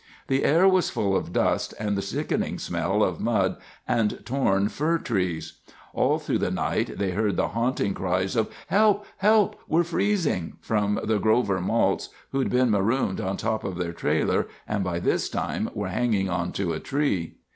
The 0.29 0.43
air 0.43 0.67
was 0.67 0.89
full 0.89 1.15
of 1.15 1.31
dust 1.31 1.75
and 1.77 1.95
the 1.95 2.01
sickening 2.01 2.57
smell 2.57 3.03
of 3.03 3.19
mud 3.19 3.57
and 3.87 4.19
torn 4.25 4.67
fir 4.67 4.97
trees. 4.97 5.59
All 5.93 6.17
through 6.17 6.39
the 6.39 6.49
night 6.49 6.97
they 6.97 7.11
heard 7.11 7.37
the 7.37 7.49
haunting 7.49 7.93
cries 7.93 8.35
of 8.35 8.49
"Help, 8.65 9.05
help—we're 9.17 9.83
freezing," 9.83 10.53
from 10.59 10.99
the 11.03 11.19
Grover 11.19 11.61
Maults, 11.61 12.09
who'd 12.31 12.49
been 12.49 12.71
marooned 12.71 13.21
on 13.21 13.37
top 13.37 13.63
of 13.63 13.77
their 13.77 13.93
trailer 13.93 14.47
and 14.67 14.83
by 14.83 14.97
this 14.97 15.29
time 15.29 15.69
were 15.75 15.89
hanging 15.89 16.27
onto 16.27 16.73
a 16.73 16.79
tree. 16.79 17.35